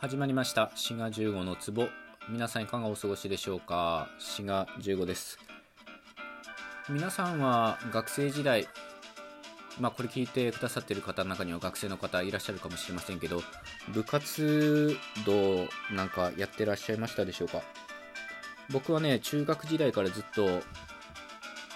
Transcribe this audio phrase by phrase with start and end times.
[0.00, 0.72] 始まりました。
[0.76, 1.90] 滋賀15の壺。
[2.30, 4.08] 皆さんいかがお過ごしでしょうか？
[4.18, 5.38] 滋賀15です。
[6.88, 8.66] 皆さんは学生時代
[9.78, 13.42] まあこれ聞いてくださってる方の中には学生の方いらっしゃるかもしれませんけど
[13.92, 17.60] 部活動なんかやってらっしゃいましたでしょうか？
[18.72, 20.62] 僕はね中学時代からずっと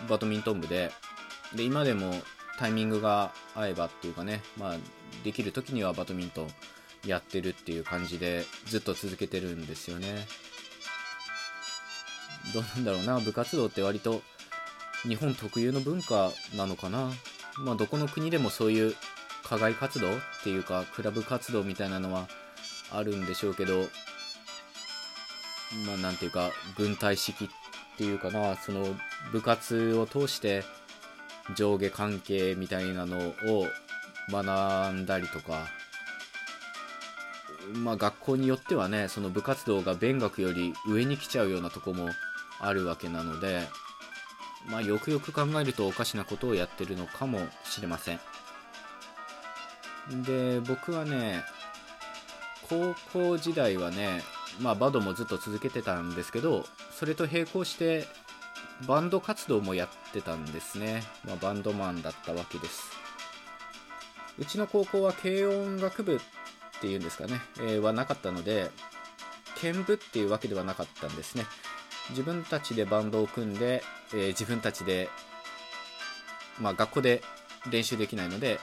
[0.09, 0.91] バドミントン部で
[1.54, 2.14] で今でも
[2.59, 4.77] タイミングが合えばっていうかね、まあ、
[5.25, 6.48] できる時にはバドミントン
[7.07, 10.27] やってるっていう感じでずっと続けてるんですよね。
[12.52, 13.20] どうなんだろうな。
[13.20, 14.23] 部活動って割と
[15.02, 17.10] 日本特有の文化なのかな。
[17.59, 18.95] まあどこの国でもそういう
[19.45, 20.12] 課外活動っ
[20.43, 22.29] ていうかクラブ活動みたいなのは
[22.91, 23.88] あるんでしょうけど
[25.87, 27.48] まあなんていうか軍隊式っ
[27.96, 28.57] ていうかな。
[28.57, 28.96] その
[29.32, 30.65] 部活を通して
[31.55, 33.66] 上下関係みたいなのを
[34.30, 35.66] 学んだりとか
[37.73, 42.09] まあ、学校によってはねその部活動が勉学より上に来ちゃうようなとこも
[42.60, 43.62] あるわけなので、
[44.68, 48.21] まあ、よくよく考えるとおかしなことをやってるのかもしれません。
[50.24, 51.43] で僕はね
[52.68, 54.23] 高校時代はね
[54.60, 58.06] まあバドもずっと続けてたんですけどそれと並行して
[58.87, 62.90] バンド活動もやってたんですね、まあ、バンドマンだったわけです。
[64.37, 66.21] うちの高校は軽音楽部
[66.78, 68.71] っていうんですかね、えー、はなかったので
[69.56, 71.44] 剣舞っていうわけではなかったんですね。
[72.11, 75.09] 自分たちでバンドを組んで、えー、自分たちで、
[76.61, 77.22] まあ、学校で
[77.71, 78.61] 練習できないので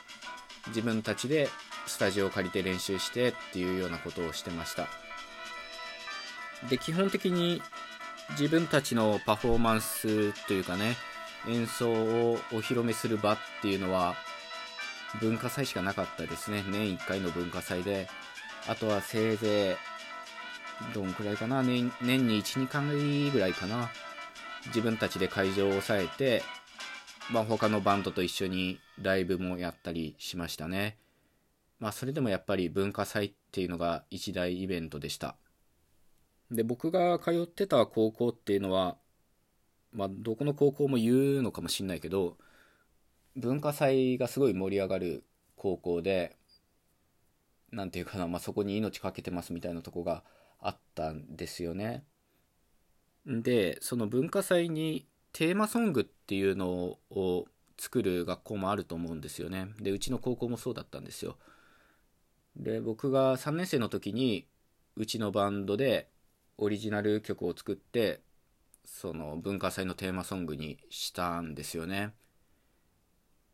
[0.68, 1.50] 自分たちで
[1.88, 4.88] スタジオを借りて練習してっていうようなことをしてました。
[6.70, 7.62] で基本的に
[8.32, 10.96] 自分たちのパフォーマンスというかね
[11.48, 14.16] 演奏をお披露目する場っていうのは
[15.20, 16.64] 文化祭しかなかったですね。
[16.70, 18.08] 年1回の文化祭で。
[18.68, 19.76] あとはせいぜ
[20.92, 23.90] い、どんくらいかな年年に1、2回ぐらいかな。
[24.68, 26.44] 自分たちで会場を抑えて、
[27.32, 30.98] まあ、他のバンドと一緒にライブもやったりしましたね。
[31.80, 35.36] まあ、それでもやっぱり文化祭っていうのが一大イベントでした。
[36.52, 38.98] で、僕が通ってた高校っていうのは、
[39.92, 42.38] まあ、どこの高校も言うのかもしんないけど、
[43.36, 45.24] 文化祭がすごい盛り上がる
[45.56, 46.36] 高校で、
[47.72, 50.24] なんていうかな、まあ、そこに命かけてますみたいなとこが
[50.60, 52.04] あったんですよね。
[53.26, 57.46] で、その文化祭にテーマソングっていうのを
[57.78, 59.68] 作る学校もあると思うんですよね。
[59.80, 61.38] で、うちの高校もそうだったんですよ。
[62.56, 64.48] で、僕が3年生の時に、
[64.98, 66.10] うちのバンドで
[66.58, 68.22] オリジナル曲を作って、
[68.84, 72.14] その文化祭のテーマソングにしたんですよね。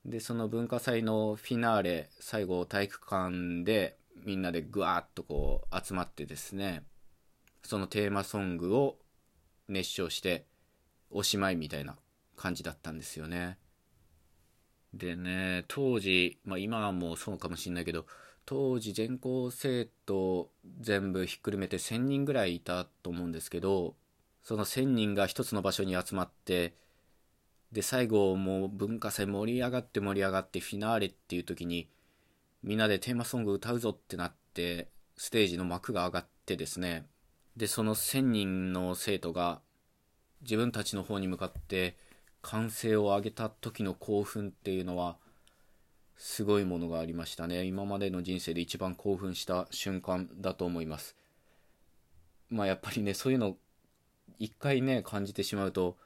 [0.07, 6.83] でその文化祭のフィナーレ最後体育館でみんなでぐわっとこう集まってですね
[7.61, 8.97] そのテーマソングを
[9.67, 10.45] 熱唱して
[11.11, 11.97] おしまいみたいな
[12.37, 13.57] 感じだったんですよね。
[14.93, 18.05] でね当時、まあ、今はもうそうかもしんないけど
[18.45, 23.95] 当時全校生徒全部ひっくるめて1000人ぐらいいたと思うんですけど
[24.41, 26.73] その1000人が一つの場所に集まって
[27.71, 31.89] で最後もう文化祭盛り上がって盛り上がってフィナーレっていう時に
[32.63, 37.05] みんなでテーマソング歌うぞってなってステージの幕が上がってですね。
[37.55, 39.61] でその1000人の生徒が
[40.41, 41.97] 自分たちの方に向かって
[42.41, 45.17] 歓声を上げた時の興奮っていうのは
[46.15, 47.65] すごいものがありましたね。
[47.65, 51.15] 今までの人生で一番興奮した瞬間だと思います。
[52.49, 53.57] まあやっぱりねそういうの
[54.39, 55.97] 一回ね感じてしまうと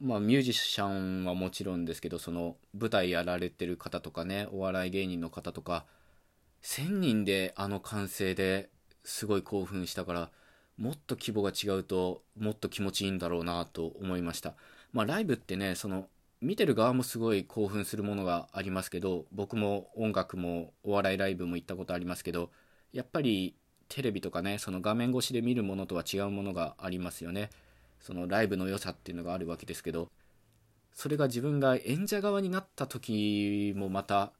[0.00, 5.84] まあ、ミュージシャンはもちろんですけどその舞台やられてる方とかねお笑い芸人の方とか
[6.62, 8.70] 1000人であの歓声で
[9.04, 10.30] すごい興奮したから
[10.78, 14.54] もっと規模が違うともっと気持ちいいんだろうなと思いました。
[14.92, 16.06] まあライブってねその
[16.40, 22.50] 見てる側もすごい興奮するものがありますけど僕も音楽もお笑いライブも行ったことありますけど
[22.92, 23.54] やっぱり
[23.90, 27.50] テレビとかねその画面越しで見るものとは違うものがありますよね。
[28.00, 30.10] そのライブの良さっていうのがあるわけですけど
[30.92, 34.32] それが自分が演者側になった時もまた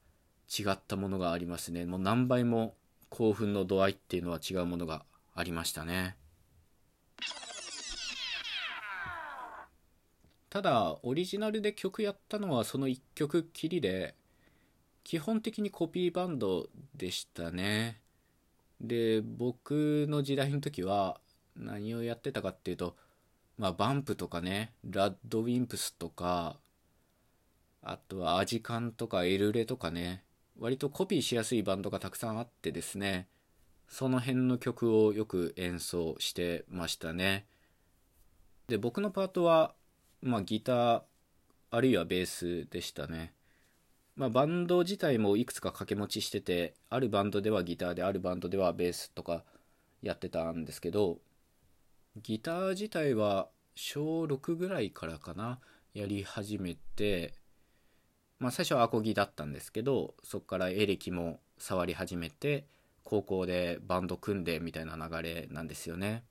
[0.58, 1.86] 違ったものがありますね。
[1.86, 2.74] もう何倍も
[3.08, 5.04] 興奮の度合いっていうのは違うものが
[5.34, 6.16] ありましたね。
[10.48, 14.16] ただオリジナルで曲やったのはその1曲きりで
[15.04, 18.00] 基本的にコピーバンドでしたね。
[18.80, 21.20] で僕の時代の時は
[21.54, 22.96] 何をやってたかっていうと
[23.60, 26.56] まあ、バンプとかね、ラッドウィンプスとか、
[27.82, 30.24] あとはアジカンとかエルレとかね、
[30.58, 33.28] 割とコピーしやすいバンドがたくさんあってですね、
[33.86, 37.44] その辺の曲をよく演奏してましたね。
[38.66, 39.74] で僕のパートは、
[40.22, 41.02] まあ、ギター
[41.70, 43.34] あるいはベースでしたね。
[44.16, 49.44] まあ、バンド自体もいくつか掛け持ちしててあるバンドではギターであるバンドではベースとか
[50.00, 51.18] やってたんですけど
[52.16, 55.58] ギター自体は小6ぐらいからかな
[55.94, 57.34] やり始めて
[58.38, 62.66] まあ最初はアコギだったんですけどそこからエレキも触り始めて
[63.04, 66.24] 高校でバンド組んでみたいな流れなんですよね。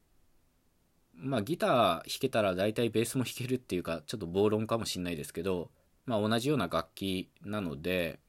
[1.14, 5.70] まあギター弾けたら大体ベースも弾けるっていうかちょっと暴論かもしんないですけど
[6.10, 8.20] まあ、同じような楽器なので、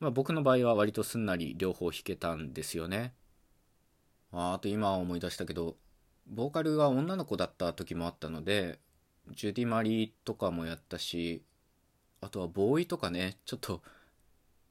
[0.00, 3.14] まあ、僕の場合は割とすんなり両方弾けたんですよね。
[4.32, 5.76] ああと今思い出したけど
[6.28, 8.78] ボーカルが女の子だった時もあったので
[9.32, 11.42] ジュディ・マリーとかもやったし
[12.20, 13.82] あとはボーイとかねちょっと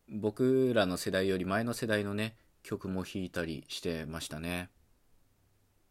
[0.09, 4.69] 僕らの世代より前の世代のね曲も弾いたりしてましたね。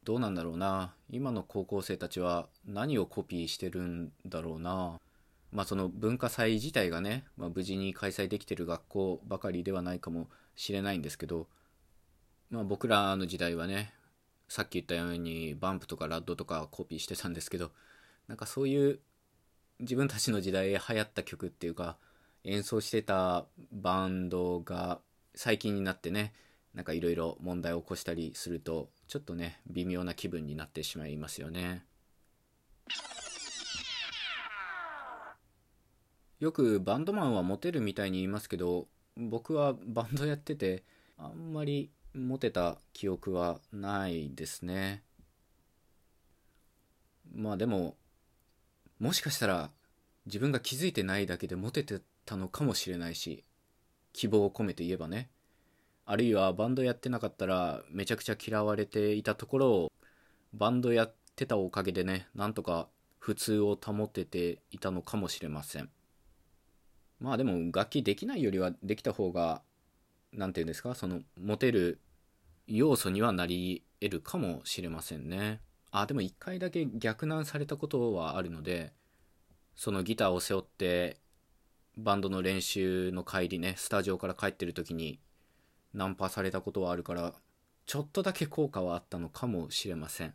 [0.02, 0.92] どうなんだろうな。
[1.08, 5.00] 今の高校生たちは何をコピーしてるんだろうな。
[5.50, 11.46] まあ、その文化祭自体がね、まあ、無事に開催できてる学校ばかりではないかもしれないんですけど、
[12.50, 13.94] まあ、僕らの時代はね
[14.48, 17.72] さっき言ったようにバンプとかラッドとかコピーしてたんですけど
[18.28, 19.00] なんかそういう
[19.80, 21.96] 自分たちの時代流行った曲っていうか
[22.44, 25.00] 演奏してたバンドが
[25.34, 26.32] 最近になってね
[26.74, 31.84] なんかいろいろ問題を起こしたりするとちょっとね微妙な気分になってしまいますよね。
[36.40, 40.82] よくバンドマンはモテるみたいに言いますけど僕はバンドやってて
[41.16, 45.02] あんまりモテた記憶はないですね。
[47.34, 47.96] まあでも
[49.00, 49.70] もしかしたら
[50.26, 53.42] 自分が気づいてないだけでモテてたのかもしれないし
[54.12, 55.28] 希望を込めて言えばね。
[56.06, 59.92] あるいはバンドやってなかったらめちゃくちゃ嫌われていたところを
[60.52, 62.88] バンドやってたおかげでねなんとか
[63.18, 65.90] 普通を保てていたのかもしれません。
[67.18, 69.62] まあでも楽器できないよりはできた方が
[70.34, 70.94] 何て言うんですか？
[70.94, 72.00] そのモテる
[72.66, 75.60] 要素にはなり得るかもしれませんね。
[75.90, 78.92] あでも1回だけ逆難されたことはあるので
[79.76, 81.18] そのギターを背負って
[81.96, 85.20] バンドの練習の帰りねスタジオから帰ってる時に
[85.92, 87.32] ナンパされたことはあるから
[87.86, 90.34] ちょっとだけ効果はあったのかもしれません。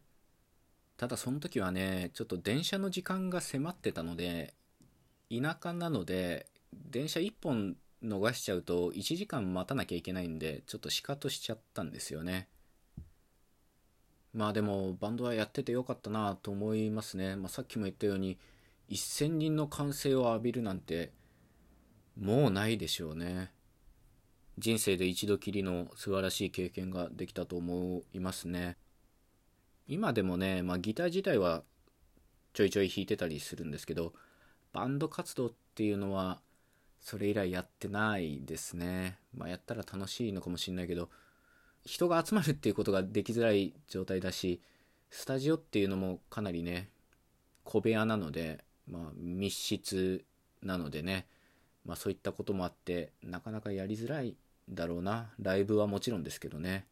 [0.96, 4.54] ただその時はねちょっと電車の時間が迫ってたので
[5.30, 12.48] 田舎なので電車1本逃しちゃうと1時間待たなきゃいけないんでちょっとシカトしちゃったんですよね。
[14.34, 18.38] まあでもバンドはやっててよかったなと思いますね、まあ、さっきも言ったように
[18.90, 21.12] 1000人の歓声を浴びるなんて
[22.20, 23.52] もうないでしょうね。
[24.58, 28.78] 人生で一度きりの素晴らしい経験ができたと思いますね。
[29.88, 31.64] 今でもね、まあ、ギター自体は
[32.54, 34.14] ちょいちょい弾いてたりするんですけど
[34.74, 36.42] バンド活動っていうのは
[37.00, 39.20] それ以来やってないですね。
[39.36, 41.10] まあ、やったら楽しいのかもしんないけど、
[41.86, 44.62] 人が集まるっていうことができづらい状態だし、
[45.10, 46.90] スタジオっていうのもかなりね、
[47.64, 50.26] 小部屋なので、まあ、密室
[50.62, 51.28] なのでね、
[51.86, 54.36] まあ、そういったこともあって、なかなかやりづらい
[54.70, 55.32] だろうな。
[55.40, 56.86] ライブはもちろんですけどね。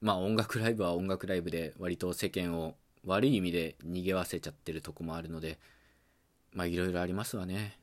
[0.00, 5.58] まあ、音楽ライブは音楽ライブで割と世間を悪い意味で逃げわせちゃってるとこもあるので、
[6.52, 7.78] まあ、いろいろありますわね。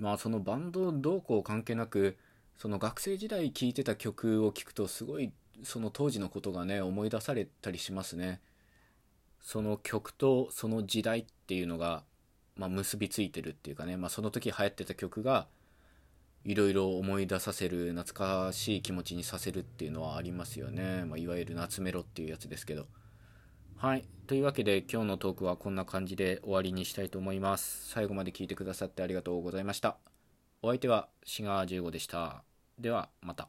[0.00, 2.16] まあそのバンドどうこう関係なく
[2.56, 8.40] その学生時代聴いてた曲を聴くとすごいその当時のことがね思い出されたりしますね。
[9.40, 12.02] その曲とその時代っていうのが、
[12.56, 15.46] まあ、結びついてるっていうかね、まあ、その時流行ってた曲が
[16.44, 22.86] いろいろ思い出させる懐かしい気持ちにさせるっていうのはありますよね、まあ、いわゆる夏メロっていうやつですけど。
[23.80, 24.04] はい。
[24.26, 27.88] というわけで今日のトークはこんな感じで終わりにしたいと思います。
[27.88, 29.96] 最後まで聞いてくださってありがとうございました。
[30.60, 32.44] お相手はシガー15でした。
[32.78, 33.48] ではまた。